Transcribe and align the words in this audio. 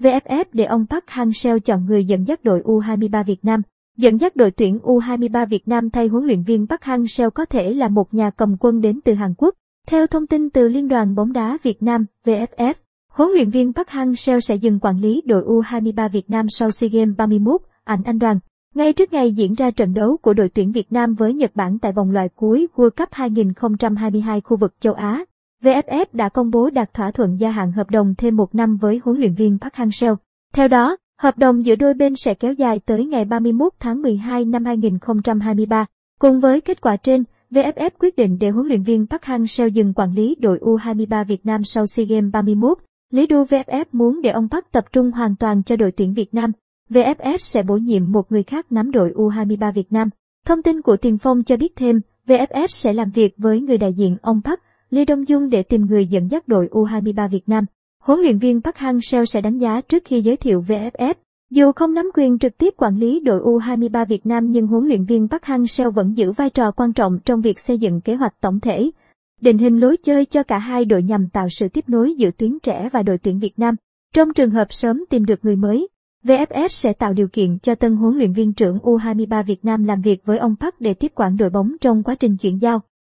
VFF 0.00 0.44
để 0.52 0.64
ông 0.64 0.86
Park 0.90 1.04
Hang-seo 1.06 1.58
chọn 1.58 1.86
người 1.86 2.04
dẫn 2.04 2.26
dắt 2.26 2.44
đội 2.44 2.60
U23 2.60 3.24
Việt 3.24 3.44
Nam. 3.44 3.62
Dẫn 3.96 4.20
dắt 4.20 4.36
đội 4.36 4.50
tuyển 4.50 4.78
U23 4.78 5.46
Việt 5.46 5.68
Nam 5.68 5.90
thay 5.90 6.06
huấn 6.08 6.24
luyện 6.24 6.42
viên 6.42 6.66
Park 6.66 6.80
Hang-seo 6.80 7.30
có 7.30 7.44
thể 7.44 7.74
là 7.74 7.88
một 7.88 8.14
nhà 8.14 8.30
cầm 8.30 8.56
quân 8.60 8.80
đến 8.80 9.00
từ 9.04 9.14
Hàn 9.14 9.34
Quốc. 9.38 9.54
Theo 9.86 10.06
thông 10.06 10.26
tin 10.26 10.50
từ 10.50 10.68
Liên 10.68 10.88
đoàn 10.88 11.14
bóng 11.14 11.32
đá 11.32 11.58
Việt 11.62 11.82
Nam, 11.82 12.06
VFF, 12.24 12.74
huấn 13.08 13.30
luyện 13.30 13.50
viên 13.50 13.72
Park 13.72 13.88
Hang-seo 13.88 14.40
sẽ 14.40 14.54
dừng 14.54 14.78
quản 14.80 15.00
lý 15.00 15.22
đội 15.26 15.42
U23 15.42 16.08
Việt 16.08 16.30
Nam 16.30 16.46
sau 16.48 16.70
SEA 16.70 16.90
Games 16.92 17.16
31, 17.16 17.60
ảnh 17.84 18.02
anh 18.04 18.18
đoàn. 18.18 18.38
Ngay 18.74 18.92
trước 18.92 19.12
ngày 19.12 19.32
diễn 19.32 19.54
ra 19.54 19.70
trận 19.70 19.94
đấu 19.94 20.16
của 20.22 20.34
đội 20.34 20.48
tuyển 20.48 20.72
Việt 20.72 20.92
Nam 20.92 21.14
với 21.14 21.34
Nhật 21.34 21.50
Bản 21.54 21.78
tại 21.78 21.92
vòng 21.92 22.10
loại 22.10 22.28
cuối 22.34 22.66
World 22.76 22.90
Cup 22.90 23.08
2022 23.12 24.40
khu 24.40 24.56
vực 24.56 24.74
châu 24.80 24.92
Á, 24.92 25.24
VFF 25.62 26.06
đã 26.12 26.28
công 26.28 26.50
bố 26.50 26.70
đạt 26.70 26.94
thỏa 26.94 27.10
thuận 27.10 27.40
gia 27.40 27.50
hạn 27.50 27.72
hợp 27.72 27.90
đồng 27.90 28.14
thêm 28.18 28.36
một 28.36 28.54
năm 28.54 28.76
với 28.76 29.00
huấn 29.04 29.18
luyện 29.18 29.34
viên 29.34 29.58
Park 29.58 29.74
Hang-seo. 29.74 30.16
Theo 30.54 30.68
đó, 30.68 30.96
hợp 31.20 31.38
đồng 31.38 31.64
giữa 31.64 31.76
đôi 31.76 31.94
bên 31.94 32.16
sẽ 32.16 32.34
kéo 32.34 32.52
dài 32.52 32.80
tới 32.86 33.06
ngày 33.06 33.24
31 33.24 33.72
tháng 33.80 34.02
12 34.02 34.44
năm 34.44 34.64
2023. 34.64 35.86
Cùng 36.20 36.40
với 36.40 36.60
kết 36.60 36.80
quả 36.80 36.96
trên, 36.96 37.24
VFF 37.50 37.90
quyết 37.98 38.16
định 38.16 38.38
để 38.40 38.50
huấn 38.50 38.66
luyện 38.66 38.82
viên 38.82 39.06
Park 39.06 39.22
Hang-seo 39.22 39.68
dừng 39.68 39.92
quản 39.94 40.14
lý 40.14 40.34
đội 40.34 40.58
U23 40.58 41.24
Việt 41.24 41.46
Nam 41.46 41.64
sau 41.64 41.86
SEA 41.86 42.06
Games 42.06 42.32
31. 42.32 42.78
Lý 43.10 43.26
do 43.30 43.44
VFF 43.44 43.84
muốn 43.92 44.22
để 44.22 44.30
ông 44.30 44.48
Park 44.48 44.72
tập 44.72 44.84
trung 44.92 45.10
hoàn 45.10 45.36
toàn 45.36 45.62
cho 45.62 45.76
đội 45.76 45.92
tuyển 45.92 46.14
Việt 46.14 46.34
Nam. 46.34 46.52
VFF 46.90 47.36
sẽ 47.36 47.62
bổ 47.62 47.76
nhiệm 47.76 48.12
một 48.12 48.32
người 48.32 48.42
khác 48.42 48.72
nắm 48.72 48.90
đội 48.90 49.12
U23 49.16 49.72
Việt 49.72 49.92
Nam. 49.92 50.08
Thông 50.46 50.62
tin 50.62 50.82
của 50.82 50.96
Tiền 50.96 51.18
Phong 51.18 51.42
cho 51.42 51.56
biết 51.56 51.76
thêm, 51.76 52.00
VFF 52.26 52.66
sẽ 52.66 52.92
làm 52.92 53.10
việc 53.10 53.34
với 53.38 53.60
người 53.60 53.78
đại 53.78 53.92
diện 53.92 54.16
ông 54.22 54.40
Park, 54.44 54.60
Lê 54.90 55.04
Đông 55.04 55.28
Dung 55.28 55.50
để 55.50 55.62
tìm 55.62 55.86
người 55.86 56.06
dẫn 56.06 56.30
dắt 56.30 56.48
đội 56.48 56.68
U23 56.72 57.28
Việt 57.28 57.48
Nam. 57.48 57.64
Huấn 58.02 58.20
luyện 58.20 58.38
viên 58.38 58.62
Park 58.62 58.76
Hang-seo 58.76 59.24
sẽ 59.24 59.40
đánh 59.40 59.58
giá 59.58 59.80
trước 59.80 60.02
khi 60.04 60.20
giới 60.20 60.36
thiệu 60.36 60.64
VFF. 60.68 61.14
Dù 61.50 61.72
không 61.72 61.94
nắm 61.94 62.10
quyền 62.14 62.38
trực 62.38 62.58
tiếp 62.58 62.74
quản 62.76 62.96
lý 62.96 63.20
đội 63.20 63.40
U23 63.40 64.06
Việt 64.06 64.26
Nam 64.26 64.50
nhưng 64.50 64.66
huấn 64.66 64.88
luyện 64.88 65.04
viên 65.04 65.28
Park 65.28 65.42
Hang-seo 65.42 65.90
vẫn 65.90 66.16
giữ 66.16 66.32
vai 66.32 66.50
trò 66.50 66.70
quan 66.70 66.92
trọng 66.92 67.18
trong 67.24 67.40
việc 67.40 67.58
xây 67.58 67.78
dựng 67.78 68.00
kế 68.00 68.14
hoạch 68.14 68.40
tổng 68.40 68.60
thể, 68.60 68.90
định 69.40 69.58
hình 69.58 69.78
lối 69.78 69.96
chơi 69.96 70.24
cho 70.24 70.42
cả 70.42 70.58
hai 70.58 70.84
đội 70.84 71.02
nhằm 71.02 71.28
tạo 71.28 71.48
sự 71.50 71.68
tiếp 71.68 71.88
nối 71.88 72.14
giữa 72.14 72.30
tuyến 72.30 72.58
trẻ 72.62 72.88
và 72.92 73.02
đội 73.02 73.18
tuyển 73.18 73.38
Việt 73.38 73.58
Nam. 73.58 73.74
Trong 74.14 74.32
trường 74.34 74.50
hợp 74.50 74.66
sớm 74.70 75.04
tìm 75.10 75.24
được 75.24 75.44
người 75.44 75.56
mới, 75.56 75.88
VFF 76.24 76.68
sẽ 76.68 76.92
tạo 76.92 77.12
điều 77.12 77.28
kiện 77.28 77.58
cho 77.58 77.74
tân 77.74 77.96
huấn 77.96 78.18
luyện 78.18 78.32
viên 78.32 78.52
trưởng 78.52 78.78
U23 78.78 79.42
Việt 79.42 79.64
Nam 79.64 79.84
làm 79.84 80.00
việc 80.00 80.24
với 80.24 80.38
ông 80.38 80.54
Park 80.60 80.80
để 80.80 80.94
tiếp 80.94 81.12
quản 81.14 81.36
đội 81.36 81.50
bóng 81.50 81.76
trong 81.80 82.02
quá 82.02 82.14
trình 82.14 82.36
chuyển 82.36 82.62
giao. 82.62 82.80